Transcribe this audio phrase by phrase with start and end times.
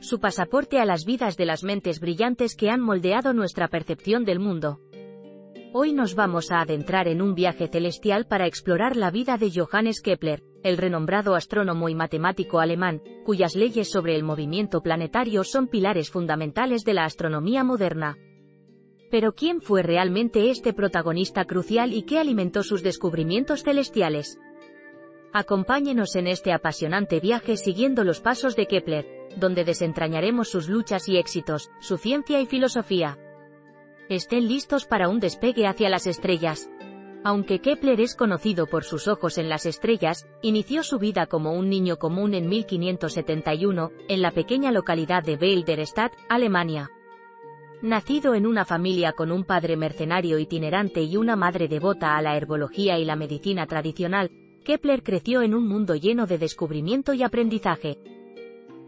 [0.00, 4.40] su pasaporte a las vidas de las mentes brillantes que han moldeado nuestra percepción del
[4.40, 4.80] mundo.
[5.72, 10.00] Hoy nos vamos a adentrar en un viaje celestial para explorar la vida de Johannes
[10.00, 16.10] Kepler, el renombrado astrónomo y matemático alemán, cuyas leyes sobre el movimiento planetario son pilares
[16.10, 18.16] fundamentales de la astronomía moderna.
[19.10, 24.38] Pero ¿quién fue realmente este protagonista crucial y qué alimentó sus descubrimientos celestiales?
[25.32, 31.16] Acompáñenos en este apasionante viaje siguiendo los pasos de Kepler, donde desentrañaremos sus luchas y
[31.16, 33.18] éxitos, su ciencia y filosofía.
[34.08, 36.68] Estén listos para un despegue hacia las estrellas.
[37.22, 41.68] Aunque Kepler es conocido por sus ojos en las estrellas, inició su vida como un
[41.68, 46.90] niño común en 1571, en la pequeña localidad de Beilderstadt, Alemania.
[47.82, 52.36] Nacido en una familia con un padre mercenario itinerante y una madre devota a la
[52.36, 54.30] herbología y la medicina tradicional,
[54.64, 57.98] Kepler creció en un mundo lleno de descubrimiento y aprendizaje.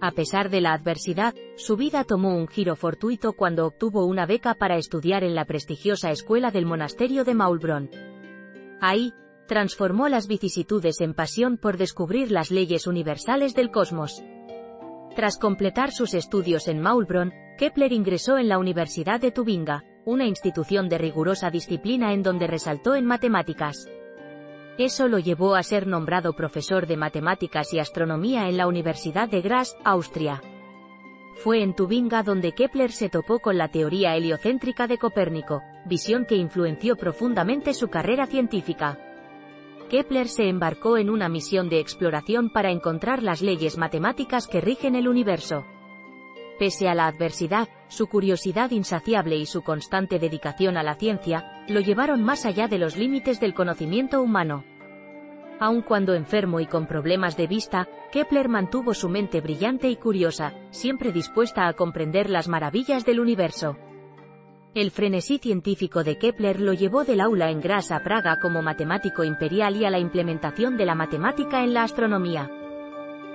[0.03, 4.55] A pesar de la adversidad, su vida tomó un giro fortuito cuando obtuvo una beca
[4.55, 7.89] para estudiar en la prestigiosa escuela del monasterio de Maulbronn.
[8.81, 9.15] Ahí,
[9.47, 14.25] transformó las vicisitudes en pasión por descubrir las leyes universales del cosmos.
[15.15, 20.89] Tras completar sus estudios en Maulbronn, Kepler ingresó en la Universidad de Tubinga, una institución
[20.89, 23.87] de rigurosa disciplina en donde resaltó en matemáticas.
[24.85, 29.41] Eso lo llevó a ser nombrado profesor de matemáticas y astronomía en la Universidad de
[29.41, 30.43] Graz, Austria.
[31.37, 36.35] Fue en Tubinga donde Kepler se topó con la teoría heliocéntrica de Copérnico, visión que
[36.35, 38.99] influenció profundamente su carrera científica.
[39.89, 44.97] Kepler se embarcó en una misión de exploración para encontrar las leyes matemáticas que rigen
[44.97, 45.65] el universo.
[46.59, 51.79] Pese a la adversidad, su curiosidad insaciable y su constante dedicación a la ciencia, lo
[51.79, 54.65] llevaron más allá de los límites del conocimiento humano.
[55.63, 60.53] Aun cuando enfermo y con problemas de vista, Kepler mantuvo su mente brillante y curiosa,
[60.71, 63.77] siempre dispuesta a comprender las maravillas del universo.
[64.75, 69.23] El frenesí científico de Kepler lo llevó del aula en Graz a Praga como matemático
[69.23, 72.51] imperial y a la implementación de la matemática en la astronomía.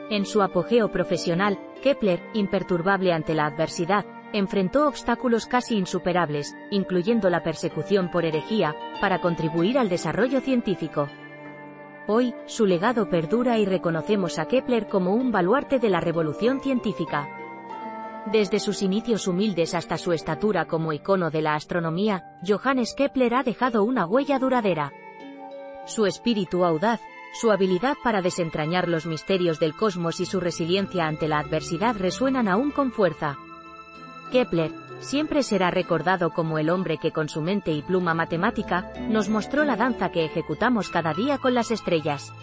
[0.10, 7.42] En su apogeo profesional, Kepler, imperturbable ante la adversidad, enfrentó obstáculos casi insuperables, incluyendo la
[7.42, 11.08] persecución por herejía, para contribuir al desarrollo científico.
[12.10, 17.28] Hoy, su legado perdura y reconocemos a Kepler como un baluarte de la revolución científica.
[18.32, 23.44] Desde sus inicios humildes hasta su estatura como icono de la astronomía, Johannes Kepler ha
[23.44, 24.94] dejado una huella duradera.
[25.86, 27.02] Su espíritu audaz,
[27.34, 32.48] su habilidad para desentrañar los misterios del cosmos y su resiliencia ante la adversidad resuenan
[32.48, 33.38] aún con fuerza.
[34.32, 39.30] Kepler, siempre será recordado como el hombre que con su mente y pluma matemática, nos
[39.30, 42.34] mostró la danza que ejecutamos cada día con las estrellas.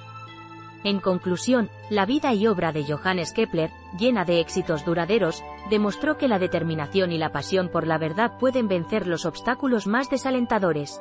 [0.85, 6.29] En conclusión, la vida y obra de Johannes Kepler, llena de éxitos duraderos, demostró que
[6.29, 11.01] la determinación y la pasión por la verdad pueden vencer los obstáculos más desalentadores.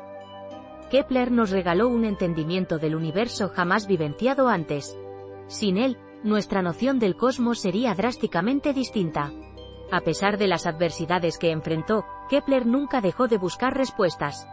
[0.89, 4.97] Kepler nos regaló un entendimiento del universo jamás vivenciado antes.
[5.47, 9.33] Sin él, nuestra noción del cosmos sería drásticamente distinta.
[9.93, 14.47] A pesar de las adversidades que enfrentó, Kepler nunca dejó de buscar respuestas.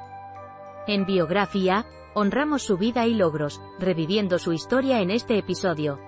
[0.87, 5.99] En biografía, honramos su vida y logros, reviviendo su historia en este episodio.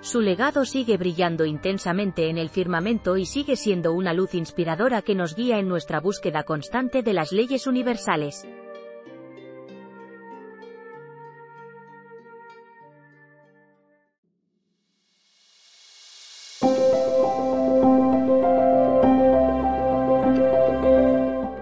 [0.00, 5.14] Su legado sigue brillando intensamente en el firmamento y sigue siendo una luz inspiradora que
[5.14, 8.48] nos guía en nuestra búsqueda constante de las leyes universales.